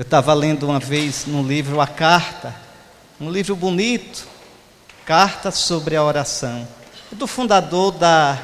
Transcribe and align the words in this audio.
Eu 0.00 0.02
estava 0.02 0.32
lendo 0.32 0.66
uma 0.66 0.78
vez 0.78 1.26
no 1.26 1.42
livro 1.42 1.78
A 1.78 1.86
Carta, 1.86 2.54
um 3.20 3.30
livro 3.30 3.54
bonito, 3.54 4.26
Carta 5.04 5.50
sobre 5.50 5.94
a 5.94 6.02
Oração, 6.02 6.66
do 7.12 7.26
fundador 7.26 7.92
da, 7.92 8.38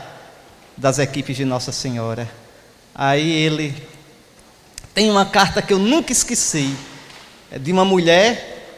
das 0.77 0.98
equipes 0.98 1.34
de 1.34 1.46
Nossa 1.46 1.73
Senhora. 1.73 2.30
Aí 2.95 3.32
ele 3.32 3.74
tem 4.92 5.11
uma 5.11 5.24
carta 5.24 5.62
que 5.62 5.73
eu 5.73 5.79
nunca 5.79 6.12
esqueci, 6.12 6.77
é 7.50 7.59
de 7.59 7.73
uma 7.73 7.86
mulher, 7.86 8.68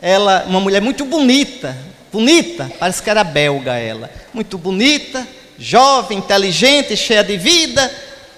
ela, 0.00 0.44
uma 0.48 0.58
mulher 0.58 0.82
muito 0.82 1.04
bonita, 1.04 1.78
bonita, 2.12 2.68
parece 2.80 3.00
que 3.00 3.10
era 3.10 3.22
belga 3.22 3.78
ela, 3.78 4.10
muito 4.34 4.58
bonita, 4.58 5.24
jovem, 5.56 6.18
inteligente, 6.18 6.96
cheia 6.96 7.22
de 7.22 7.36
vida, 7.36 7.88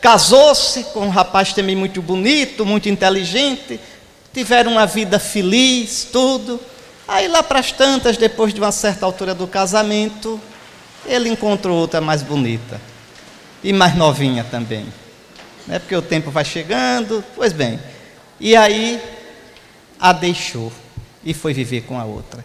casou-se 0.05 0.85
com 0.93 1.07
um 1.07 1.09
rapaz 1.09 1.55
também 1.55 1.75
muito 1.75 2.03
bonito, 2.03 2.67
muito 2.67 2.91
inteligente, 2.91 3.81
tiveram 4.35 4.73
uma 4.73 4.85
vida 4.85 5.19
feliz, 5.19 6.07
tudo. 6.13 6.61
Aí 7.09 7.27
lá 7.27 7.43
para 7.43 7.61
as 7.61 7.73
tantas, 7.73 8.19
depois 8.19 8.53
de 8.53 8.61
uma 8.61 8.71
certa 8.71 9.07
altura 9.07 9.35
do 9.35 9.47
casamento, 9.47 10.39
ele 11.07 11.31
encontrou 11.31 11.79
outra 11.79 12.03
mais 12.03 12.21
bonita 12.21 12.79
e 13.63 13.73
mais 13.73 13.97
novinha 13.97 14.45
também. 14.45 14.85
Né? 15.67 15.79
Porque 15.79 15.97
o 15.97 16.03
tempo 16.03 16.31
vai 16.31 16.45
chegando, 16.45 17.25
pois 17.35 17.55
bem. 17.55 17.81
E 18.39 18.55
aí 18.55 19.01
a 19.99 20.13
deixou 20.13 20.71
e 21.25 21.33
foi 21.33 21.55
viver 21.55 21.81
com 21.85 21.99
a 21.99 22.05
outra. 22.05 22.45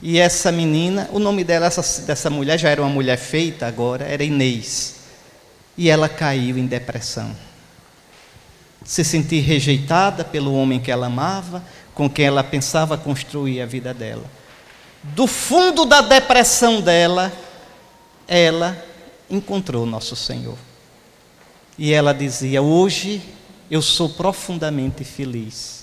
E 0.00 0.18
essa 0.18 0.50
menina, 0.50 1.06
o 1.12 1.18
nome 1.18 1.44
dela, 1.44 1.66
essa, 1.66 2.00
dessa 2.00 2.30
mulher, 2.30 2.58
já 2.58 2.70
era 2.70 2.80
uma 2.80 2.88
mulher 2.88 3.18
feita 3.18 3.66
agora, 3.66 4.06
era 4.06 4.24
Inês. 4.24 5.01
E 5.76 5.88
ela 5.88 6.08
caiu 6.08 6.58
em 6.58 6.66
depressão. 6.66 7.34
Se 8.84 9.04
sentir 9.04 9.40
rejeitada 9.40 10.24
pelo 10.24 10.54
homem 10.54 10.80
que 10.80 10.90
ela 10.90 11.06
amava, 11.06 11.64
com 11.94 12.08
quem 12.08 12.26
ela 12.26 12.42
pensava 12.42 12.98
construir 12.98 13.60
a 13.60 13.66
vida 13.66 13.94
dela. 13.94 14.24
Do 15.02 15.26
fundo 15.26 15.84
da 15.84 16.00
depressão 16.00 16.80
dela, 16.80 17.32
ela 18.26 18.76
encontrou 19.30 19.86
nosso 19.86 20.14
Senhor. 20.14 20.58
E 21.78 21.92
ela 21.92 22.12
dizia: 22.12 22.60
Hoje 22.60 23.22
eu 23.70 23.80
sou 23.80 24.08
profundamente 24.08 25.04
feliz 25.04 25.82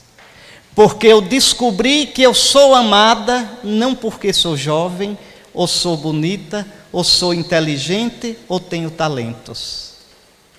porque 0.80 1.08
eu 1.08 1.20
descobri 1.20 2.06
que 2.06 2.22
eu 2.22 2.34
sou 2.34 2.74
amada 2.74 3.60
não 3.64 3.94
porque 3.94 4.32
sou 4.32 4.56
jovem, 4.56 5.18
ou 5.54 5.68
sou 5.68 5.98
bonita, 5.98 6.66
ou 6.92 7.04
sou 7.04 7.34
inteligente, 7.34 8.38
ou 8.48 8.60
tenho 8.60 8.90
talentos. 8.90 9.94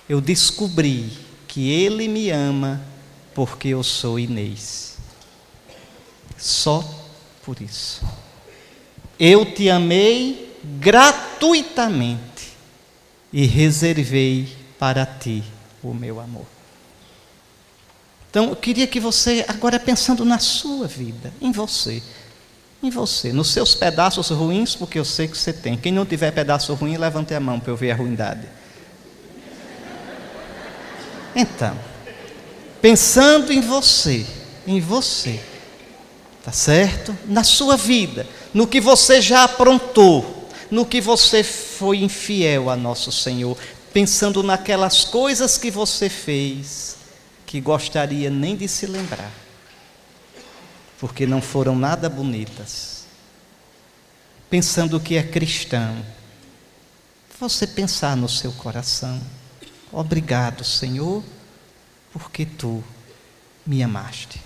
Eu 0.07 0.21
descobri 0.21 1.11
que 1.47 1.69
Ele 1.69 2.07
me 2.07 2.29
ama 2.29 2.81
porque 3.33 3.69
eu 3.69 3.83
sou 3.83 4.19
Inês. 4.19 4.97
Só 6.37 6.83
por 7.43 7.61
isso. 7.61 8.01
Eu 9.19 9.45
te 9.53 9.69
amei 9.69 10.57
gratuitamente 10.79 12.53
e 13.31 13.45
reservei 13.45 14.55
para 14.79 15.05
ti 15.05 15.43
o 15.83 15.93
meu 15.93 16.19
amor. 16.19 16.45
Então, 18.29 18.49
eu 18.49 18.55
queria 18.55 18.87
que 18.87 18.99
você, 18.99 19.43
agora 19.47 19.77
pensando 19.79 20.23
na 20.23 20.39
sua 20.39 20.87
vida, 20.87 21.33
em 21.41 21.51
você, 21.51 22.01
em 22.83 22.89
você, 22.89 23.31
nos 23.31 23.49
seus 23.49 23.75
pedaços 23.75 24.29
ruins, 24.29 24.75
porque 24.75 24.97
eu 24.97 25.05
sei 25.05 25.27
que 25.27 25.37
você 25.37 25.53
tem. 25.53 25.77
Quem 25.77 25.91
não 25.91 26.05
tiver 26.05 26.31
pedaço 26.31 26.73
ruim, 26.73 26.97
levante 26.97 27.33
a 27.33 27.39
mão 27.39 27.59
para 27.59 27.71
eu 27.71 27.77
ver 27.77 27.91
a 27.91 27.95
ruindade. 27.95 28.47
Então, 31.35 31.77
pensando 32.81 33.53
em 33.53 33.61
você, 33.61 34.25
em 34.67 34.79
você, 34.79 35.39
tá 36.43 36.51
certo? 36.51 37.15
Na 37.25 37.43
sua 37.43 37.77
vida, 37.77 38.27
no 38.53 38.67
que 38.67 38.81
você 38.81 39.21
já 39.21 39.43
aprontou, 39.43 40.49
no 40.69 40.85
que 40.85 40.99
você 40.99 41.43
foi 41.43 41.97
infiel 41.97 42.69
a 42.69 42.75
nosso 42.75 43.11
Senhor, 43.11 43.57
pensando 43.93 44.41
naquelas 44.41 45.03
coisas 45.03 45.57
que 45.57 45.69
você 45.69 46.09
fez 46.09 46.97
que 47.45 47.59
gostaria 47.59 48.29
nem 48.29 48.55
de 48.55 48.67
se 48.67 48.85
lembrar, 48.85 49.31
porque 51.01 51.25
não 51.25 51.41
foram 51.41 51.75
nada 51.75 52.07
bonitas. 52.07 53.05
Pensando 54.51 54.99
que 54.99 55.15
é 55.15 55.23
cristão, 55.23 55.97
você 57.39 57.65
pensar 57.65 58.15
no 58.15 58.29
seu 58.29 58.51
coração: 58.51 59.19
obrigado, 59.91 60.63
Senhor, 60.63 61.23
porque 62.13 62.45
tu 62.45 62.83
me 63.65 63.81
amaste, 63.81 64.39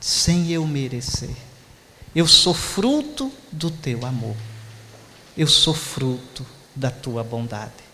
sem 0.00 0.50
eu 0.50 0.66
merecer. 0.66 1.36
Eu 2.16 2.26
sou 2.26 2.52
fruto 2.52 3.32
do 3.52 3.70
teu 3.70 4.04
amor, 4.04 4.36
eu 5.38 5.46
sou 5.46 5.72
fruto 5.72 6.44
da 6.74 6.90
tua 6.90 7.22
bondade. 7.22 7.84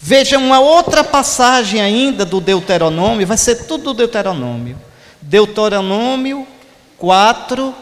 Veja 0.00 0.38
uma 0.38 0.58
outra 0.58 1.04
passagem 1.04 1.82
ainda 1.82 2.24
do 2.24 2.40
Deuteronômio, 2.40 3.26
vai 3.26 3.36
ser 3.36 3.66
tudo 3.66 3.84
do 3.84 3.94
Deuteronômio. 3.94 4.85
Deuteronômio 5.28 6.46
4, 6.96 7.74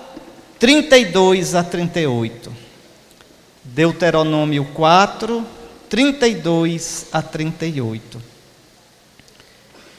32 0.58 1.54
a 1.54 1.62
38. 1.62 2.52
Deuteronômio 3.62 4.64
4, 4.72 5.46
32 5.88 7.06
a 7.12 7.20
38. 7.20 8.22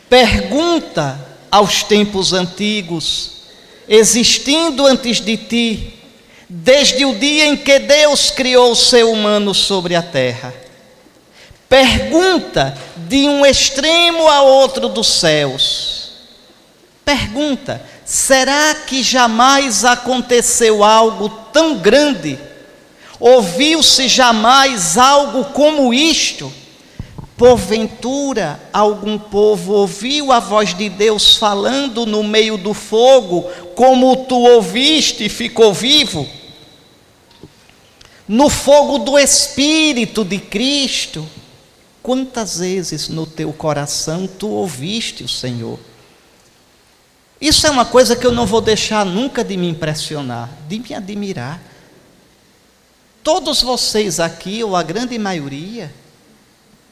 Pergunta 0.09 1.19
aos 1.51 1.83
tempos 1.83 2.33
antigos, 2.33 3.31
existindo 3.87 4.85
antes 4.85 5.21
de 5.21 5.37
ti, 5.37 5.93
desde 6.49 7.05
o 7.05 7.15
dia 7.15 7.45
em 7.45 7.55
que 7.55 7.79
Deus 7.79 8.31
criou 8.31 8.71
o 8.71 8.75
ser 8.75 9.03
humano 9.03 9.53
sobre 9.53 9.95
a 9.95 10.01
terra 10.01 10.65
Pergunta 11.67 12.77
de 12.95 13.27
um 13.27 13.45
extremo 13.45 14.27
a 14.27 14.41
outro 14.43 14.87
dos 14.87 15.07
céus. 15.07 15.94
Pergunta: 17.05 17.81
será 18.03 18.73
que 18.73 19.01
jamais 19.01 19.85
aconteceu 19.85 20.83
algo 20.83 21.29
tão 21.53 21.77
grande? 21.77 22.37
Ouviu-se 23.19 24.09
jamais 24.09 24.97
algo 24.97 25.45
como 25.45 25.93
isto? 25.93 26.51
Porventura, 27.37 28.59
algum 28.73 29.17
povo 29.17 29.73
ouviu 29.73 30.31
a 30.31 30.39
voz 30.39 30.73
de 30.73 30.89
Deus 30.89 31.37
falando 31.37 32.05
no 32.05 32.23
meio 32.23 32.57
do 32.57 32.73
fogo, 32.73 33.43
como 33.75 34.25
tu 34.25 34.37
ouviste 34.37 35.25
e 35.25 35.29
ficou 35.29 35.73
vivo? 35.73 36.27
No 38.27 38.49
fogo 38.49 38.97
do 38.97 39.19
Espírito 39.19 40.23
de 40.23 40.39
Cristo 40.39 41.27
Quantas 42.05 42.59
vezes 42.59 43.09
no 43.09 43.25
teu 43.25 43.51
coração 43.51 44.27
tu 44.27 44.47
ouviste 44.47 45.23
o 45.23 45.27
Senhor? 45.27 45.79
Isso 47.45 47.67
é 47.67 47.69
uma 47.69 47.85
coisa 47.85 48.15
que 48.15 48.25
eu 48.25 48.31
não 48.31 48.47
vou 48.47 48.59
deixar 48.59 49.05
nunca 49.05 49.43
de 49.43 49.55
me 49.55 49.69
impressionar, 49.69 50.49
de 50.67 50.79
me 50.79 50.95
admirar. 50.95 51.61
Todos 53.21 53.61
vocês 53.61 54.19
aqui, 54.19 54.63
ou 54.63 54.75
a 54.75 54.81
grande 54.81 55.15
maioria, 55.19 55.93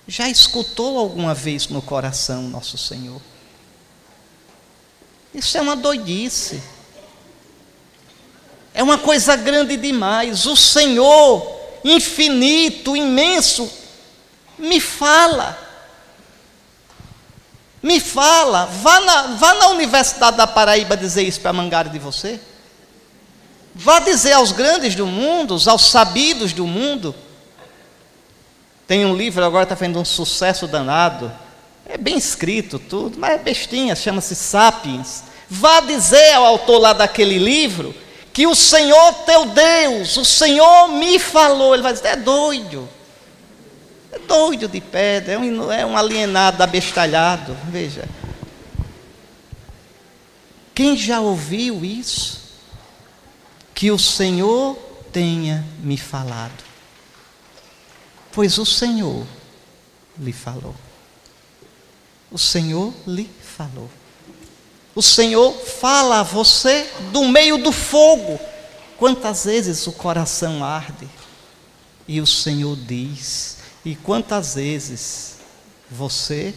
já 0.08 0.30
escutou 0.30 1.00
alguma 1.00 1.34
vez 1.34 1.70
no 1.70 1.82
coração 1.82 2.44
nosso 2.44 2.78
Senhor. 2.78 3.20
Isso 5.34 5.58
é 5.58 5.62
uma 5.62 5.76
doidice. 5.76 6.62
É 8.76 8.84
uma 8.84 9.00
coisa 9.00 9.36
grande 9.36 9.76
demais. 9.76 10.46
O 10.46 10.56
Senhor, 10.56 11.52
infinito, 11.84 12.96
imenso, 12.96 13.68
me 14.60 14.80
fala. 14.80 15.63
Me 17.84 18.00
fala. 18.00 18.66
Vá 18.66 19.02
na, 19.02 19.22
vá 19.36 19.54
na 19.56 19.68
Universidade 19.68 20.38
da 20.38 20.48
Paraíba 20.48 20.96
dizer 20.96 21.24
isso 21.24 21.42
para 21.42 21.52
Mangara 21.52 21.90
de 21.90 22.00
você. 22.00 22.40
Vá 23.76 24.00
dizer 24.00 24.32
aos 24.32 24.54
grandes 24.54 24.96
do 24.96 25.06
mundo, 25.06 25.58
aos 25.68 25.90
sabidos 25.90 26.54
do 26.54 26.66
mundo. 26.66 27.14
Tem 28.88 29.06
um 29.06 29.16
livro 29.16 29.44
agora 29.44 29.64
está 29.64 29.76
fazendo 29.76 30.00
um 30.00 30.06
sucesso 30.06 30.66
danado. 30.68 31.30
É 31.86 31.98
bem 31.98 32.18
escrito 32.18 32.80
tudo, 32.80 33.20
mas 33.20 33.32
é 33.32 33.38
bestinha, 33.38 33.96
chama-se 33.96 34.36
Sapiens. 34.36 35.24
Vá 35.50 35.82
dizer 35.82 36.34
ao 36.34 36.46
autor 36.46 36.80
lá 36.80 36.94
daquele 36.94 37.38
livro 37.38 37.94
que 38.32 38.48
o 38.48 38.56
Senhor 38.56 39.14
teu 39.26 39.46
Deus, 39.46 40.16
o 40.18 40.24
Senhor 40.24 40.88
me 40.88 41.20
falou. 41.20 41.74
Ele 41.74 41.84
vai 41.84 41.94
dizer: 41.94 42.08
é 42.08 42.16
doido. 42.16 42.88
É 44.14 44.20
doido 44.20 44.68
de 44.68 44.80
pedra, 44.80 45.34
é 45.34 45.38
um, 45.40 45.72
é 45.72 45.84
um 45.84 45.98
alienado 45.98 46.62
abestalhado. 46.62 47.58
Veja. 47.70 48.08
Quem 50.76 50.96
já 50.96 51.20
ouviu 51.20 51.84
isso? 51.84 52.42
Que 53.74 53.90
o 53.90 53.98
Senhor 53.98 54.76
tenha 55.12 55.66
me 55.80 55.98
falado. 55.98 56.64
Pois 58.32 58.60
o 58.60 58.66
Senhor 58.66 59.26
lhe 60.18 60.32
falou. 60.32 60.76
O 62.32 62.38
Senhor 62.38 62.94
lhe 63.08 63.30
falou. 63.42 63.90
O 64.96 65.02
Senhor 65.02 65.54
fala 65.54 66.20
a 66.20 66.24
você 66.24 66.88
do 67.12 67.28
meio 67.28 67.58
do 67.58 67.72
fogo. 67.72 68.40
Quantas 68.98 69.46
vezes 69.46 69.88
o 69.88 69.92
coração 69.92 70.64
arde 70.64 71.10
e 72.08 72.22
o 72.22 72.28
Senhor 72.28 72.76
diz, 72.76 73.58
e 73.86 73.96
quantas 73.96 74.56
vezes 74.56 75.38
você 75.90 76.54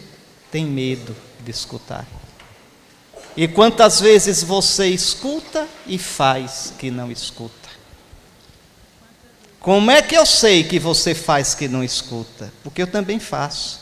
tem 0.51 0.65
medo 0.65 1.15
de 1.45 1.51
escutar. 1.51 2.07
E 3.37 3.47
quantas 3.47 4.01
vezes 4.01 4.43
você 4.43 4.87
escuta 4.89 5.67
e 5.87 5.99
faz 5.99 6.73
que 6.79 6.91
não 6.91 7.11
escuta. 7.11 7.67
Como 9.61 9.91
é 9.91 10.01
que 10.01 10.17
eu 10.17 10.25
sei 10.25 10.65
que 10.65 10.79
você 10.79 11.15
faz 11.15 11.55
que 11.55 11.69
não 11.69 11.83
escuta? 11.83 12.53
Porque 12.63 12.81
eu 12.81 12.87
também 12.87 13.19
faço. 13.19 13.81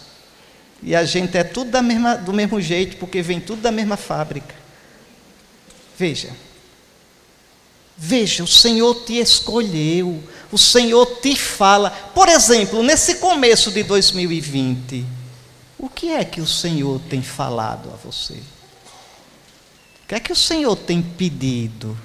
E 0.83 0.97
a 0.97 1.05
gente 1.05 1.37
é 1.37 1.45
tudo 1.45 1.81
mesma, 1.83 2.17
do 2.17 2.33
mesmo 2.33 2.61
jeito, 2.61 2.97
porque 2.97 3.23
vem 3.23 3.41
tudo 3.41 3.63
da 3.63 3.71
mesma 3.71 3.97
fábrica. 3.97 4.55
Veja. 5.97 6.31
Veja, 7.97 8.43
o 8.43 8.47
Senhor 8.47 8.95
te 9.05 9.19
escolheu, 9.19 10.23
o 10.51 10.59
Senhor 10.59 11.07
te 11.21 11.37
fala. 11.37 11.91
Por 11.91 12.29
exemplo, 12.29 12.83
nesse 12.83 13.17
começo 13.17 13.71
de 13.71 13.83
2020, 13.83 15.05
o 15.79 15.89
que 15.89 16.11
é 16.11 16.25
que 16.25 16.41
o 16.41 16.47
Senhor 16.47 17.01
tem 17.09 17.23
falado 17.23 17.91
a 17.93 17.97
você? 17.97 18.35
O 18.35 20.07
que 20.09 20.15
é 20.15 20.21
que 20.21 20.33
o 20.33 20.37
Senhor 20.37 20.77
tem 20.77 21.01
pedido? 21.01 21.97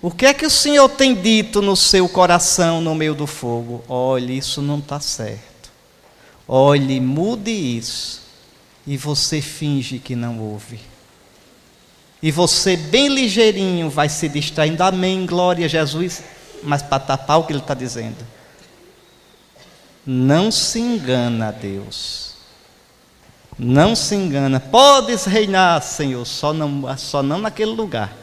O 0.00 0.10
que 0.10 0.26
é 0.26 0.34
que 0.34 0.44
o 0.44 0.50
Senhor 0.50 0.88
tem 0.88 1.14
dito 1.14 1.62
no 1.62 1.76
seu 1.76 2.08
coração 2.08 2.80
no 2.80 2.94
meio 2.94 3.14
do 3.14 3.26
fogo? 3.26 3.82
Olhe, 3.88 4.36
isso 4.36 4.60
não 4.60 4.78
está 4.78 5.00
certo. 5.00 5.70
Olhe, 6.46 7.00
mude 7.00 7.50
isso. 7.50 8.22
E 8.86 8.96
você 8.96 9.40
finge 9.40 9.98
que 9.98 10.14
não 10.14 10.38
ouve. 10.40 10.78
E 12.24 12.30
você, 12.30 12.74
bem 12.74 13.08
ligeirinho, 13.08 13.90
vai 13.90 14.08
se 14.08 14.30
distraindo. 14.30 14.82
Amém, 14.82 15.26
glória 15.26 15.66
a 15.66 15.68
Jesus. 15.68 16.22
Mas 16.62 16.80
para 16.80 16.98
tapar 16.98 17.38
o 17.38 17.44
que 17.44 17.52
ele 17.52 17.60
está 17.60 17.74
dizendo. 17.74 18.16
Não 20.06 20.50
se 20.50 20.80
engana, 20.80 21.52
Deus. 21.52 22.32
Não 23.58 23.94
se 23.94 24.14
engana. 24.14 24.58
Podes 24.58 25.26
reinar, 25.26 25.82
Senhor, 25.82 26.24
só 26.24 26.54
não, 26.54 26.96
só 26.96 27.22
não 27.22 27.40
naquele 27.40 27.72
lugar. 27.72 28.16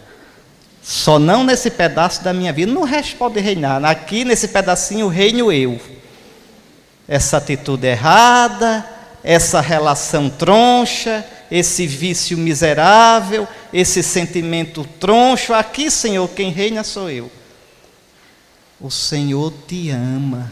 Só 0.82 1.20
não 1.20 1.44
nesse 1.44 1.70
pedaço 1.70 2.24
da 2.24 2.34
minha 2.34 2.52
vida. 2.52 2.72
No 2.72 2.84
resto 2.84 3.18
pode 3.18 3.40
reinar. 3.40 3.86
Aqui, 3.86 4.26
nesse 4.26 4.48
pedacinho, 4.48 5.10
reino 5.10 5.52
eu. 5.52 5.80
Essa 7.08 7.38
atitude 7.38 7.86
errada, 7.86 8.84
essa 9.24 9.62
relação 9.62 10.28
troncha, 10.28 11.24
esse 11.52 11.86
vício 11.86 12.38
miserável, 12.38 13.46
esse 13.74 14.02
sentimento 14.02 14.88
troncho. 14.98 15.54
Aqui, 15.54 15.92
Senhor, 15.92 16.30
quem 16.30 16.50
reina 16.50 16.82
sou 16.82 17.10
eu. 17.10 17.30
O 18.80 18.90
Senhor 18.90 19.54
te 19.68 19.90
ama. 19.90 20.52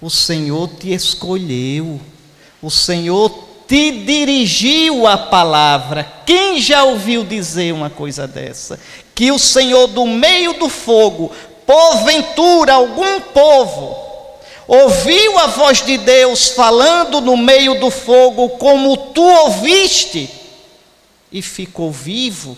O 0.00 0.10
Senhor 0.10 0.68
te 0.68 0.92
escolheu. 0.92 2.00
O 2.60 2.68
Senhor 2.68 3.30
te 3.68 3.92
dirigiu 3.92 5.06
a 5.06 5.16
palavra. 5.16 6.04
Quem 6.26 6.60
já 6.60 6.82
ouviu 6.82 7.22
dizer 7.22 7.72
uma 7.72 7.88
coisa 7.88 8.26
dessa? 8.26 8.80
Que 9.14 9.30
o 9.30 9.38
Senhor, 9.38 9.86
do 9.86 10.04
meio 10.04 10.54
do 10.54 10.68
fogo, 10.68 11.30
porventura 11.64 12.72
algum 12.72 13.20
povo, 13.20 14.07
ouviu 14.68 15.38
a 15.38 15.46
voz 15.46 15.82
de 15.82 15.96
Deus 15.96 16.50
falando 16.50 17.22
no 17.22 17.38
meio 17.38 17.80
do 17.80 17.90
fogo, 17.90 18.50
como 18.50 19.12
tu 19.12 19.22
ouviste, 19.22 20.30
e 21.32 21.40
ficou 21.40 21.90
vivo. 21.90 22.56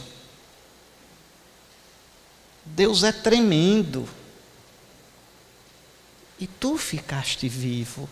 Deus 2.65 3.05
é 3.05 3.13
tremendo. 3.13 4.09
E 6.39 6.47
tu 6.47 6.77
ficaste 6.77 7.49
vivo. 7.49 8.09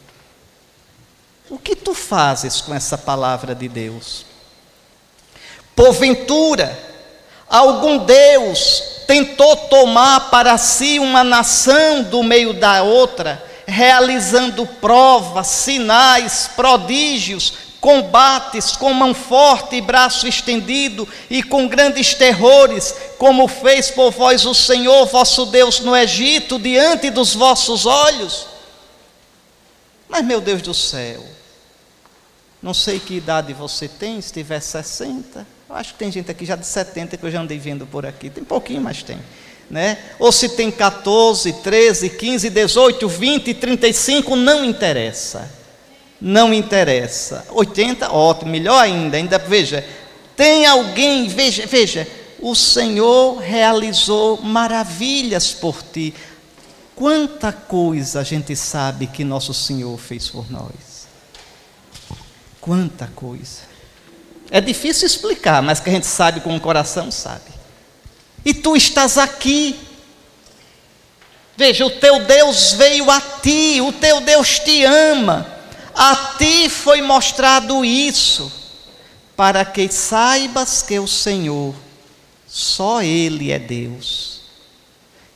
O 1.51 1.59
que 1.59 1.75
tu 1.75 1.95
fazes 1.95 2.61
com 2.61 2.75
essa 2.75 2.97
palavra 2.97 3.55
de 3.55 3.69
Deus? 3.69 4.27
Porventura, 5.75 6.79
algum 7.49 7.99
Deus 7.99 8.83
tentou 9.07 9.57
tomar 9.57 10.29
para 10.29 10.59
si 10.59 10.99
uma 10.99 11.25
nação 11.25 12.03
do 12.03 12.23
meio 12.23 12.53
da 12.53 12.83
outra, 12.83 13.43
realizando 13.69 14.67
provas, 14.67 15.47
sinais, 15.47 16.49
prodígios, 16.57 17.53
combates 17.79 18.75
com 18.75 18.95
mão 18.95 19.13
forte 19.13 19.77
e 19.77 19.81
braço 19.83 20.27
estendido 20.27 21.07
e 21.29 21.43
com 21.43 21.69
grandes 21.69 22.15
terrores, 22.15 22.95
como 23.19 23.47
fez 23.47 23.91
por 23.91 24.11
vós 24.11 24.47
o 24.47 24.55
Senhor 24.55 25.05
vosso 25.07 25.47
Deus 25.47 25.81
no 25.81 25.95
Egito, 25.95 26.59
diante 26.59 27.11
dos 27.11 27.35
vossos 27.35 27.85
olhos? 27.85 28.47
Mas, 30.09 30.25
meu 30.25 30.41
Deus 30.41 30.63
do 30.63 30.73
céu, 30.73 31.23
não 32.63 32.73
sei 32.73 32.99
que 32.99 33.19
idade 33.19 33.53
você 33.53 33.87
tem, 33.87 34.19
se 34.23 34.33
tiver 34.33 34.61
60. 34.61 35.47
Eu 35.69 35.77
acho 35.77 35.93
que 35.93 35.99
tem 35.99 36.11
gente 36.11 36.31
aqui 36.31 36.47
já 36.47 36.57
de 36.57 36.67
70 36.67 37.19
que 37.19 37.27
eu 37.27 37.31
já 37.31 37.43
andei 37.43 37.59
vendo 37.59 37.87
por 37.87 38.07
aqui. 38.07 38.31
Tem 38.31 38.43
pouquinho, 38.43 38.81
mas 38.81 39.03
tem. 39.03 39.21
Né? 39.71 39.99
Ou 40.19 40.33
se 40.33 40.51
tem 40.51 40.71
14, 40.71 41.53
13, 41.53 42.11
15, 42.11 42.51
18, 42.51 43.09
20, 43.09 43.55
35, 43.55 44.37
não 44.37 44.65
interessa. 44.65 45.51
Não 46.21 46.53
interessa. 46.55 47.45
80, 47.51 48.11
ótimo, 48.13 48.51
melhor 48.51 48.83
ainda. 48.83 49.17
Ainda 49.17 49.39
veja, 49.39 49.85
tem 50.37 50.67
alguém, 50.67 51.29
veja, 51.29 51.67
veja, 51.67 52.07
o 52.41 52.55
Senhor 52.55 53.39
realizou 53.39 54.41
maravilhas 54.41 55.53
por 55.53 55.83
ti. 55.83 56.15
Quanta 56.95 57.53
coisa 57.53 58.21
a 58.21 58.25
gente 58.25 58.57
sabe 58.57 59.07
que 59.07 59.23
nosso 59.23 59.53
Senhor 59.53 59.97
fez 59.99 60.29
por 60.29 60.51
nós. 60.51 61.07
Quanta 62.61 63.07
coisa. 63.15 63.69
É 64.51 64.61
difícil 64.61 65.07
explicar, 65.07 65.63
mas 65.63 65.79
que 65.79 65.91
a 65.91 65.93
gente 65.93 66.07
sabe 66.07 66.41
com 66.41 66.57
o 66.57 66.61
coração, 66.61 67.11
sabe. 67.11 67.58
E 68.49 68.55
tu 68.55 68.75
estás 68.75 69.19
aqui. 69.19 69.79
Veja, 71.55 71.85
o 71.85 71.91
teu 71.91 72.25
Deus 72.25 72.73
veio 72.73 73.11
a 73.11 73.21
ti, 73.21 73.79
o 73.83 73.93
teu 73.93 74.23
Deus 74.23 74.59
te 74.61 74.85
ama. 74.85 75.47
A 75.95 76.35
ti 76.39 76.71
foi 76.71 77.03
mostrado 77.03 77.85
isso, 77.85 78.51
para 79.37 79.67
que 79.67 79.93
saibas 79.93 80.81
que 80.81 80.99
o 80.99 81.07
Senhor, 81.07 81.75
só 82.47 83.03
Ele 83.03 83.53
é 83.53 83.59
Deus, 83.59 84.41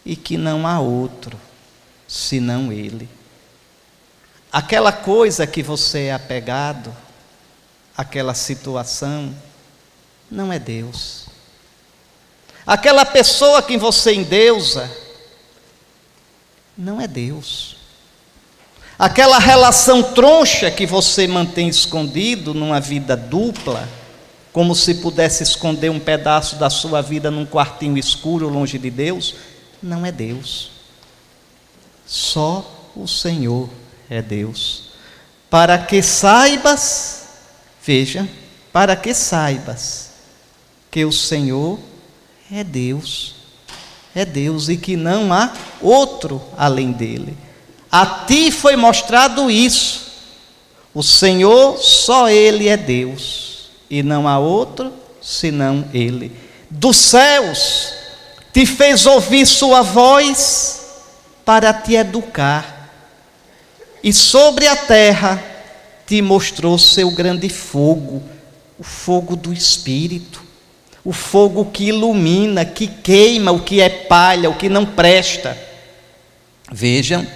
e 0.07 0.17
que 0.17 0.39
não 0.39 0.67
há 0.67 0.81
outro 0.81 1.39
senão 2.09 2.73
Ele. 2.73 3.07
Aquela 4.51 4.91
coisa 4.91 5.47
que 5.47 5.63
você 5.63 6.05
é 6.05 6.15
apegado, 6.15 6.97
aquela 7.95 8.33
situação, 8.33 9.37
não 10.31 10.51
é 10.51 10.59
Deus. 10.59 11.22
Aquela 12.67 13.05
pessoa 13.05 13.63
que 13.63 13.77
você 13.77 14.15
endeusa, 14.15 14.91
não 16.77 17.01
é 17.01 17.07
Deus. 17.07 17.77
Aquela 18.99 19.39
relação 19.39 20.03
troncha 20.03 20.71
que 20.71 20.87
você 20.87 21.27
mantém 21.27 21.69
escondido 21.69 22.55
numa 22.55 22.81
vida 22.81 23.17
dupla, 23.17 23.89
como 24.53 24.75
se 24.75 24.95
pudesse 24.95 25.43
esconder 25.43 25.91
um 25.91 25.99
pedaço 25.99 26.57
da 26.57 26.71
sua 26.71 27.01
vida 27.01 27.31
num 27.31 27.47
quartinho 27.47 27.99
escuro 27.99 28.49
longe 28.49 28.79
de 28.79 28.91
Deus, 28.91 29.35
não 29.83 30.07
é 30.07 30.13
Deus. 30.13 30.71
Só 32.07 32.91
o 32.95 33.09
Senhor 33.09 33.69
é 34.09 34.21
Deus. 34.21 34.91
Para 35.51 35.79
que 35.79 36.03
saibas 36.03 37.23
Veja, 37.85 38.29
para 38.73 38.95
que 38.95 39.13
saibas 39.13 40.11
que 40.91 41.05
o 41.05 41.11
Senhor 41.11 41.79
é 41.79 41.92
Deus, 42.63 43.35
é 44.15 44.27
Deus 44.27 44.69
e 44.69 44.77
que 44.77 44.95
não 44.95 45.33
há 45.33 45.53
outro 45.81 46.43
além 46.59 46.93
dele. 46.93 47.35
A 47.91 48.05
ti 48.27 48.51
foi 48.51 48.77
mostrado 48.77 49.51
isso. 49.51 50.03
O 50.93 51.03
Senhor, 51.03 51.79
só 51.79 52.29
Ele 52.29 52.69
é 52.69 52.77
Deus, 52.77 53.71
e 53.89 54.03
não 54.03 54.29
há 54.29 54.39
outro 54.39 54.93
senão 55.23 55.89
Ele. 55.95 56.31
Dos 56.69 56.99
céus 56.99 57.95
te 58.53 58.67
fez 58.67 59.07
ouvir 59.07 59.47
Sua 59.47 59.81
voz 59.81 60.81
para 61.47 61.73
te 61.73 61.95
educar, 61.95 62.91
e 64.05 64.13
sobre 64.13 64.67
a 64.67 64.77
terra 64.77 65.43
te 66.07 66.21
mostrou 66.21 66.79
seu 66.79 67.11
grande 67.11 67.49
fogo, 67.49 68.23
o 68.79 68.83
fogo 68.83 69.37
do 69.37 69.53
Espírito, 69.53 70.43
o 71.05 71.13
fogo 71.13 71.67
que 71.67 71.85
ilumina, 71.85 72.65
que 72.65 72.87
queima 72.87 73.51
o 73.51 73.63
que 73.63 73.81
é 73.81 73.89
palha, 73.89 74.49
o 74.49 74.57
que 74.57 74.69
não 74.69 74.87
presta. 74.87 75.59
Vejam, 76.71 77.27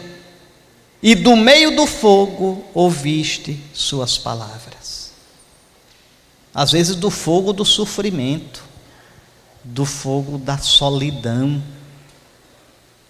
e 1.02 1.14
do 1.14 1.36
meio 1.36 1.74
do 1.76 1.86
fogo 1.86 2.64
ouviste 2.72 3.60
suas 3.72 4.18
palavras. 4.18 5.12
às 6.54 6.72
vezes 6.72 6.96
do 6.96 7.10
fogo 7.10 7.52
do 7.52 7.66
sofrimento, 7.66 8.64
do 9.62 9.84
fogo 9.84 10.38
da 10.38 10.56
solidão, 10.56 11.62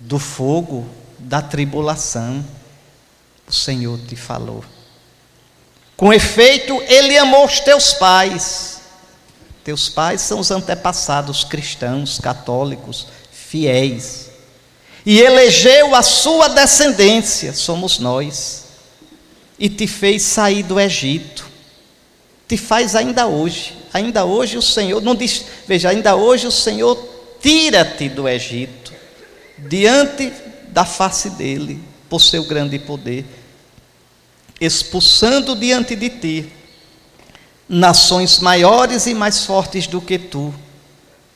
do 0.00 0.18
fogo 0.18 0.84
da 1.18 1.40
tribulação. 1.40 2.44
O 3.46 3.52
Senhor 3.52 3.98
te 4.00 4.16
falou. 4.16 4.64
Com 5.96 6.12
efeito, 6.12 6.82
Ele 6.88 7.16
amou 7.16 7.44
os 7.44 7.60
teus 7.60 7.94
pais. 7.94 8.75
Teus 9.66 9.88
pais 9.88 10.20
são 10.20 10.38
os 10.38 10.52
antepassados 10.52 11.42
cristãos, 11.42 12.20
católicos, 12.20 13.08
fiéis. 13.32 14.30
E 15.04 15.18
elegeu 15.18 15.92
a 15.92 16.04
sua 16.04 16.46
descendência, 16.46 17.52
somos 17.52 17.98
nós. 17.98 18.66
E 19.58 19.68
te 19.68 19.88
fez 19.88 20.22
sair 20.22 20.62
do 20.62 20.78
Egito. 20.78 21.44
Te 22.46 22.56
faz 22.56 22.94
ainda 22.94 23.26
hoje. 23.26 23.76
Ainda 23.92 24.24
hoje 24.24 24.56
o 24.56 24.62
Senhor, 24.62 25.02
não 25.02 25.16
diz, 25.16 25.44
veja, 25.66 25.88
ainda 25.88 26.14
hoje 26.14 26.46
o 26.46 26.52
Senhor 26.52 26.96
tira-te 27.42 28.08
do 28.08 28.28
Egito, 28.28 28.92
diante 29.58 30.32
da 30.68 30.84
face 30.84 31.30
dele, 31.30 31.82
por 32.08 32.20
seu 32.20 32.44
grande 32.44 32.78
poder 32.78 33.26
expulsando 34.60 35.54
diante 35.54 35.94
de 35.94 36.08
ti 36.08 36.52
nações 37.68 38.38
maiores 38.38 39.06
e 39.06 39.14
mais 39.14 39.44
fortes 39.44 39.86
do 39.86 40.00
que 40.00 40.18
tu, 40.18 40.54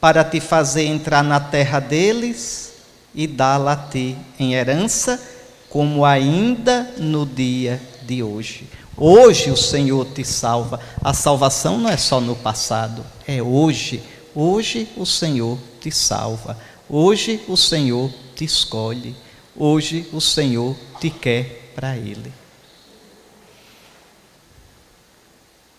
para 0.01 0.25
te 0.25 0.41
fazer 0.41 0.85
entrar 0.85 1.23
na 1.23 1.41
terra 1.41 1.81
deles 1.81 2.73
e 3.15 3.27
dá-la 3.27 3.73
a 3.73 3.77
ti 3.77 4.17
em 4.39 4.55
herança, 4.55 5.21
como 5.69 6.05
ainda 6.05 6.95
no 6.99 7.27
dia 7.27 7.81
de 8.03 8.23
hoje. 8.23 8.67
Hoje 8.97 9.51
o 9.51 9.57
Senhor 9.57 10.07
te 10.07 10.25
salva. 10.25 10.81
A 11.03 11.15
salvação 11.15 11.79
não 11.79 11.91
é 11.91 11.97
só 11.97 12.21
no 12.21 12.37
passado, 12.37 13.05
é 13.27 13.43
hoje. 13.43 14.03
Hoje 14.35 14.89
o 14.97 15.07
Senhor 15.07 15.59
te 15.81 15.91
salva. 15.91 16.57
Hoje 16.89 17.41
o 17.49 17.57
Senhor 17.57 18.11
te 18.35 18.45
escolhe. 18.45 19.15
Hoje 19.57 20.09
o 20.13 20.21
Senhor 20.21 20.77
te 21.01 21.11
quer 21.11 21.73
para 21.75 21.97
Ele. 21.97 22.33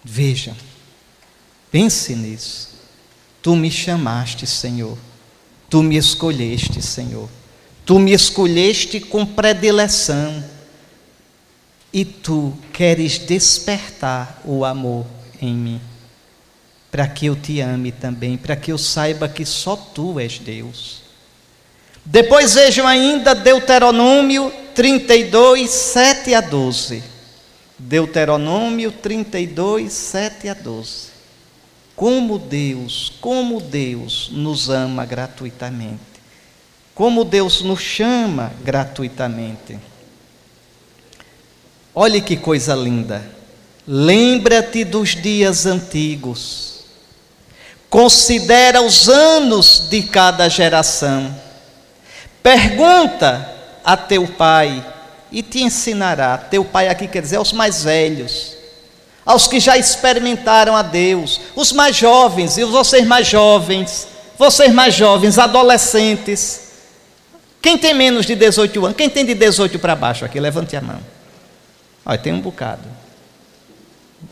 Veja, 0.03 0.55
pense 1.71 2.15
nisso. 2.15 2.69
Tu 3.41 3.55
me 3.55 3.71
chamaste, 3.71 4.45
Senhor. 4.45 4.97
Tu 5.69 5.81
me 5.81 5.97
escolheste, 5.97 6.81
Senhor. 6.81 7.29
Tu 7.85 7.97
me 7.99 8.13
escolheste 8.13 8.99
com 8.99 9.25
predileção. 9.25 10.43
E 11.93 12.05
tu 12.05 12.53
queres 12.71 13.17
despertar 13.17 14.41
o 14.45 14.63
amor 14.63 15.05
em 15.41 15.53
mim. 15.53 15.81
Para 16.89 17.07
que 17.07 17.25
eu 17.25 17.35
te 17.35 17.59
ame 17.61 17.91
também, 17.91 18.37
para 18.37 18.55
que 18.55 18.71
eu 18.71 18.77
saiba 18.77 19.27
que 19.27 19.45
só 19.45 19.75
tu 19.75 20.19
és 20.19 20.39
Deus. 20.39 21.01
Depois 22.03 22.53
vejam 22.53 22.87
ainda 22.87 23.33
Deuteronômio 23.33 24.51
32, 24.73 25.69
7 25.69 26.33
a 26.33 26.41
12. 26.41 27.10
Deuteronômio 27.83 28.91
32, 28.91 29.91
7 29.91 30.49
a 30.49 30.53
12. 30.53 31.09
Como 31.95 32.37
Deus, 32.37 33.11
como 33.19 33.59
Deus 33.59 34.29
nos 34.31 34.69
ama 34.69 35.03
gratuitamente. 35.03 35.99
Como 36.93 37.25
Deus 37.25 37.63
nos 37.63 37.81
chama 37.81 38.51
gratuitamente. 38.63 39.79
Olhe 41.93 42.21
que 42.21 42.37
coisa 42.37 42.75
linda. 42.75 43.23
Lembra-te 43.87 44.85
dos 44.85 45.15
dias 45.15 45.65
antigos. 45.65 46.85
Considera 47.89 48.81
os 48.81 49.09
anos 49.09 49.87
de 49.89 50.03
cada 50.03 50.47
geração. 50.47 51.35
Pergunta 52.43 53.53
a 53.83 53.97
teu 53.97 54.27
pai 54.27 54.85
e 55.31 55.41
te 55.41 55.61
ensinará. 55.61 56.37
Teu 56.37 56.65
pai 56.65 56.89
aqui 56.89 57.07
quer 57.07 57.21
dizer 57.21 57.37
aos 57.37 57.53
mais 57.53 57.83
velhos, 57.83 58.57
aos 59.25 59.47
que 59.47 59.59
já 59.59 59.77
experimentaram 59.77 60.75
a 60.75 60.81
Deus, 60.81 61.39
os 61.55 61.71
mais 61.71 61.95
jovens 61.95 62.57
e 62.57 62.63
vocês 62.65 63.05
mais 63.05 63.27
jovens, 63.27 64.07
vocês 64.37 64.73
mais 64.73 64.93
jovens, 64.93 65.37
adolescentes. 65.37 66.61
Quem 67.61 67.77
tem 67.77 67.93
menos 67.93 68.25
de 68.25 68.35
18 68.35 68.85
anos? 68.85 68.97
Quem 68.97 69.09
tem 69.09 69.23
de 69.23 69.35
18 69.35 69.77
para 69.79 69.95
baixo 69.95 70.25
aqui? 70.25 70.39
Levante 70.39 70.75
a 70.75 70.81
mão. 70.81 70.99
Olha, 72.05 72.17
tem 72.17 72.33
um 72.33 72.41
bocado. 72.41 72.83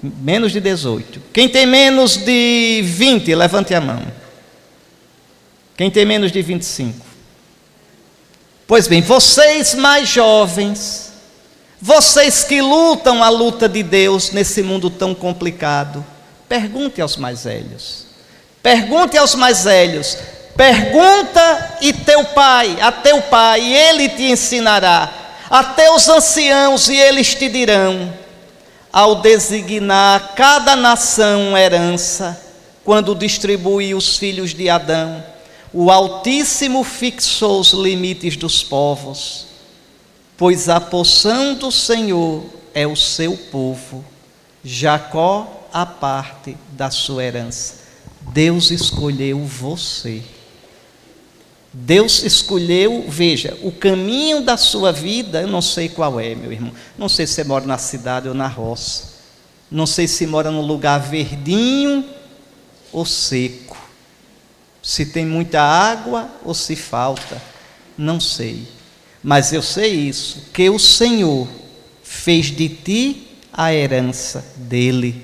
Menos 0.02 0.52
de 0.52 0.60
18. 0.60 1.22
Quem 1.32 1.48
tem 1.48 1.66
menos 1.66 2.18
de 2.18 2.82
20, 2.84 3.34
levante 3.36 3.74
a 3.74 3.82
mão. 3.82 4.02
Quem 5.78 5.90
tem 5.90 6.06
menos 6.06 6.32
de 6.32 6.42
25? 6.42 7.09
Pois 8.70 8.88
bem, 8.88 9.02
vocês 9.02 9.74
mais 9.74 10.08
jovens, 10.08 11.12
vocês 11.82 12.44
que 12.44 12.62
lutam 12.62 13.24
a 13.24 13.28
luta 13.28 13.68
de 13.68 13.82
Deus 13.82 14.30
nesse 14.30 14.62
mundo 14.62 14.92
tão 14.92 15.16
complicado, 15.16 16.06
pergunte 16.48 17.02
aos 17.02 17.18
mais 17.18 17.46
velhos. 17.46 18.06
Pergunte 18.62 19.18
aos 19.18 19.34
mais 19.34 19.64
velhos. 19.64 20.16
Pergunta 20.56 21.78
e 21.82 21.92
teu 21.92 22.24
pai, 22.26 22.78
a 22.80 22.92
teu 22.92 23.24
pai, 23.24 23.60
e 23.60 23.74
ele 23.74 24.08
te 24.08 24.30
ensinará. 24.30 25.12
A 25.50 25.64
teus 25.64 26.08
anciãos, 26.08 26.90
e 26.90 26.96
eles 26.96 27.34
te 27.34 27.50
dirão. 27.50 28.14
Ao 28.94 29.16
designar 29.16 30.34
cada 30.36 30.76
nação 30.76 31.58
herança, 31.58 32.40
quando 32.86 33.16
distribui 33.16 33.96
os 33.96 34.16
filhos 34.16 34.54
de 34.54 34.70
Adão, 34.70 35.24
o 35.74 35.92
Altíssimo 35.92 36.84
fixou 36.84 37.60
os 37.60 37.74
limites 37.74 38.36
dos 38.36 38.64
povos, 38.64 39.46
pois 40.38 40.68
a 40.68 40.80
poção 40.80 41.54
do 41.54 41.72
Senhor 41.72 42.44
é 42.74 42.88
o 42.88 42.96
seu 42.96 43.38
povo, 43.38 44.04
Jacó 44.64 45.68
a 45.72 45.86
parte 45.86 46.58
da 46.72 46.90
sua 46.90 47.24
herança. 47.24 47.76
Deus 48.34 48.72
escolheu 48.72 49.40
você. 49.46 50.22
Deus 51.72 52.24
escolheu, 52.24 53.06
veja, 53.08 53.56
o 53.62 53.72
caminho 53.72 54.42
da 54.42 54.58
sua 54.58 54.92
vida, 54.92 55.42
eu 55.42 55.48
não 55.48 55.62
sei 55.62 55.88
qual 55.88 56.20
é, 56.20 56.34
meu 56.34 56.52
irmão. 56.52 56.74
Não 56.98 57.08
sei 57.08 57.28
se 57.28 57.36
você 57.36 57.44
mora 57.44 57.66
na 57.66 57.78
cidade 57.78 58.28
ou 58.28 58.34
na 58.34 58.48
roça. 58.48 59.20
Não 59.70 59.86
sei 59.86 60.08
se 60.08 60.26
mora 60.26 60.50
num 60.50 60.66
lugar 60.66 61.00
verdinho 61.00 62.04
ou 62.92 63.06
seco 63.06 63.69
se 64.90 65.06
tem 65.06 65.24
muita 65.24 65.62
água 65.62 66.28
ou 66.44 66.52
se 66.52 66.76
falta, 66.76 67.40
não 67.96 68.20
sei. 68.20 68.68
Mas 69.22 69.54
eu 69.54 69.62
sei 69.62 69.94
isso, 69.94 70.48
que 70.52 70.68
o 70.68 70.80
Senhor 70.80 71.48
fez 72.02 72.48
de 72.48 72.68
ti 72.70 73.28
a 73.54 73.72
herança 73.72 74.44
dele. 74.56 75.24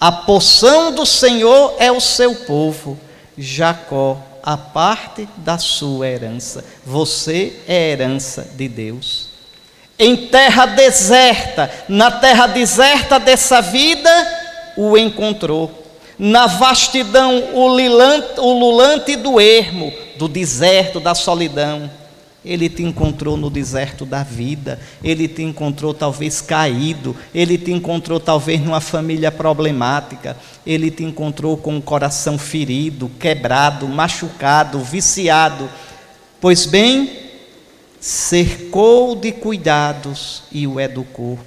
A 0.00 0.10
porção 0.10 0.90
do 0.90 1.04
Senhor 1.04 1.76
é 1.78 1.92
o 1.92 2.00
seu 2.00 2.34
povo, 2.46 2.98
Jacó, 3.36 4.18
a 4.42 4.56
parte 4.56 5.28
da 5.36 5.58
sua 5.58 6.08
herança. 6.08 6.64
Você 6.82 7.60
é 7.68 7.90
herança 7.90 8.48
de 8.56 8.66
Deus. 8.68 9.28
Em 9.98 10.28
terra 10.28 10.64
deserta, 10.64 11.70
na 11.90 12.10
terra 12.10 12.46
deserta 12.46 13.20
dessa 13.20 13.60
vida, 13.60 14.10
o 14.78 14.96
encontrou 14.96 15.83
na 16.18 16.46
vastidão 16.46 17.42
ululante 17.54 19.16
do 19.16 19.40
ermo, 19.40 19.92
do 20.16 20.28
deserto, 20.28 21.00
da 21.00 21.14
solidão. 21.14 21.90
Ele 22.44 22.68
te 22.68 22.82
encontrou 22.82 23.38
no 23.38 23.48
deserto 23.48 24.04
da 24.04 24.22
vida, 24.22 24.78
ele 25.02 25.26
te 25.26 25.42
encontrou 25.42 25.94
talvez 25.94 26.42
caído, 26.42 27.16
ele 27.34 27.56
te 27.56 27.72
encontrou 27.72 28.20
talvez 28.20 28.60
numa 28.60 28.82
família 28.82 29.32
problemática, 29.32 30.36
ele 30.66 30.90
te 30.90 31.02
encontrou 31.02 31.56
com 31.56 31.78
o 31.78 31.82
coração 31.82 32.36
ferido, 32.36 33.10
quebrado, 33.18 33.88
machucado, 33.88 34.78
viciado. 34.80 35.70
Pois 36.38 36.66
bem, 36.66 37.10
cercou 37.98 39.16
de 39.16 39.32
cuidados 39.32 40.42
e 40.52 40.66
o 40.66 40.78
educou 40.78 41.38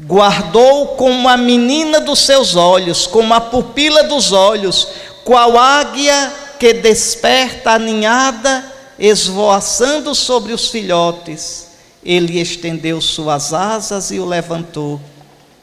guardou 0.00 0.88
como 0.96 1.28
a 1.28 1.36
menina 1.36 2.00
dos 2.00 2.20
seus 2.20 2.56
olhos, 2.56 3.06
como 3.06 3.32
a 3.34 3.40
pupila 3.40 4.04
dos 4.04 4.32
olhos, 4.32 4.88
qual 5.24 5.56
águia 5.56 6.32
que 6.58 6.72
desperta 6.72 7.72
a 7.72 7.78
ninhada, 7.78 8.72
esvoaçando 8.98 10.14
sobre 10.14 10.52
os 10.52 10.68
filhotes. 10.68 11.68
Ele 12.04 12.40
estendeu 12.40 13.00
suas 13.00 13.54
asas 13.54 14.10
e 14.10 14.18
o 14.18 14.26
levantou, 14.26 15.00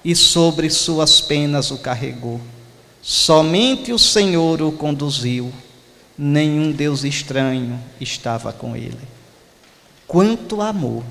e 0.03 0.15
sobre 0.15 0.69
suas 0.69 1.21
penas 1.21 1.69
o 1.69 1.77
carregou. 1.77 2.41
Somente 3.01 3.91
o 3.91 3.99
Senhor 3.99 4.61
o 4.61 4.71
conduziu, 4.71 5.51
nenhum 6.17 6.71
Deus 6.71 7.03
estranho 7.03 7.79
estava 7.99 8.51
com 8.51 8.75
ele. 8.75 8.99
Quanto 10.07 10.61
amor! 10.61 11.03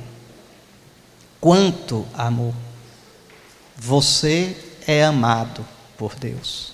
Quanto 1.41 2.07
amor! 2.15 2.55
Você 3.83 4.55
é 4.87 5.03
amado 5.03 5.67
por 5.97 6.15
Deus. 6.15 6.73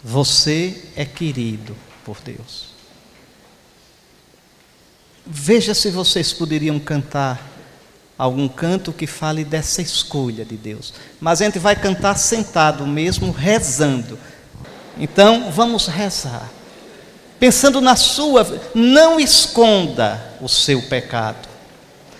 Você 0.00 0.80
é 0.94 1.04
querido 1.04 1.76
por 2.04 2.18
Deus. 2.20 2.66
Veja 5.26 5.74
se 5.74 5.90
vocês 5.90 6.32
poderiam 6.32 6.78
cantar 6.78 7.50
algum 8.16 8.46
canto 8.46 8.92
que 8.92 9.08
fale 9.08 9.44
dessa 9.44 9.82
escolha 9.82 10.44
de 10.44 10.56
Deus. 10.56 10.94
Mas 11.20 11.42
a 11.42 11.46
gente 11.46 11.58
vai 11.58 11.74
cantar 11.74 12.16
sentado 12.16 12.86
mesmo, 12.86 13.32
rezando. 13.32 14.16
Então, 14.96 15.50
vamos 15.50 15.88
rezar. 15.88 16.48
Pensando 17.40 17.80
na 17.80 17.96
sua, 17.96 18.46
não 18.72 19.18
esconda 19.18 20.32
o 20.40 20.48
seu 20.48 20.80
pecado. 20.82 21.48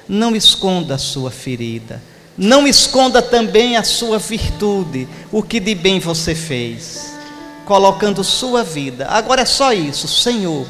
Não 0.08 0.34
esconda 0.34 0.96
a 0.96 0.98
sua 0.98 1.30
ferida. 1.30 2.02
Não 2.36 2.66
esconda 2.66 3.20
também 3.20 3.76
a 3.76 3.84
sua 3.84 4.18
virtude, 4.18 5.08
o 5.30 5.42
que 5.42 5.60
de 5.60 5.74
bem 5.74 6.00
você 6.00 6.34
fez, 6.34 7.14
colocando 7.64 8.24
sua 8.24 8.62
vida. 8.62 9.06
Agora 9.08 9.42
é 9.42 9.46
só 9.46 9.72
isso, 9.72 10.08
Senhor, 10.08 10.66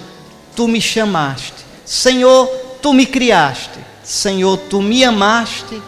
tu 0.57 0.67
me 0.67 0.81
chamaste 0.81 1.63
Senhor, 1.85 2.49
tu 2.81 2.93
me 2.93 3.05
criaste. 3.05 3.79
Senhor, 4.03 4.57
tu 4.57 4.81
me 4.81 5.05
amaste. 5.05 5.83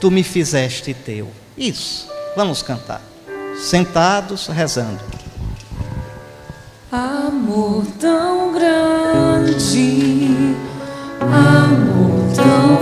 Tu 0.00 0.10
me 0.10 0.22
fizeste 0.22 0.92
teu. 0.92 1.30
Isso. 1.56 2.06
Vamos 2.36 2.62
cantar. 2.62 3.00
Sentados, 3.56 4.48
rezando. 4.48 5.00
Amor 6.90 7.86
tão 7.98 8.52
grande, 8.52 9.56
amor 11.20 12.34
tão 12.34 12.73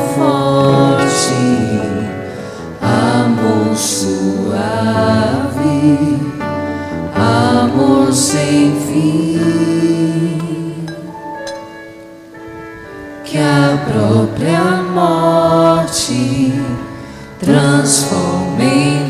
amor 7.15 8.13
sem 8.13 8.73
fim. 8.81 9.33
que 13.25 13.39
a 13.39 13.79
própria 13.87 14.83
morte 14.93 16.53
transforme 17.41 19.02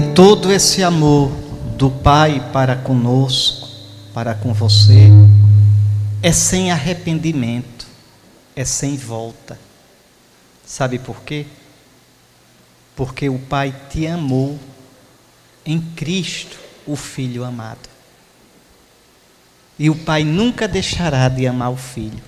E 0.00 0.14
todo 0.14 0.50
esse 0.50 0.82
amor 0.82 1.30
do 1.76 1.90
Pai 1.90 2.40
para 2.54 2.74
conosco, 2.74 3.68
para 4.14 4.34
com 4.34 4.54
você, 4.54 5.10
é 6.22 6.32
sem 6.32 6.72
arrependimento, 6.72 7.86
é 8.56 8.64
sem 8.64 8.96
volta. 8.96 9.58
Sabe 10.64 10.98
por 10.98 11.22
quê? 11.22 11.44
Porque 12.96 13.28
o 13.28 13.38
Pai 13.38 13.76
te 13.90 14.06
amou 14.06 14.58
em 15.66 15.78
Cristo 15.78 16.58
o 16.86 16.96
filho 16.96 17.44
amado. 17.44 17.86
E 19.78 19.90
o 19.90 19.94
pai 19.94 20.24
nunca 20.24 20.66
deixará 20.66 21.28
de 21.28 21.46
amar 21.46 21.72
o 21.72 21.76
filho. 21.76 22.22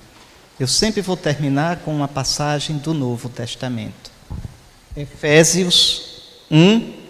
Eu 0.61 0.69
sempre 0.69 1.01
vou 1.01 1.17
terminar 1.17 1.79
com 1.79 1.97
uma 1.97 2.09
passagem 2.09 2.77
do 2.77 2.93
Novo 2.93 3.31
Testamento. 3.31 4.11
Efésios 4.95 6.21
1, 6.51 7.02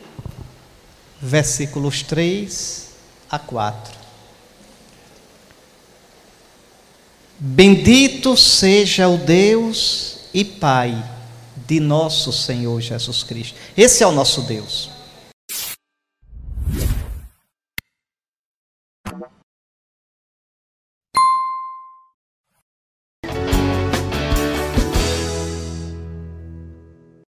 versículos 1.22 2.02
3 2.02 2.88
a 3.30 3.38
4. 3.38 4.02
Bendito 7.38 8.36
seja 8.36 9.08
o 9.08 9.16
Deus 9.16 10.18
e 10.34 10.44
Pai 10.44 11.02
de 11.66 11.80
nosso 11.80 12.32
Senhor 12.32 12.80
Jesus 12.80 13.22
Cristo. 13.22 13.56
Esse 13.76 14.02
é 14.02 14.06
o 14.06 14.12
nosso 14.12 14.42
Deus 14.42 14.91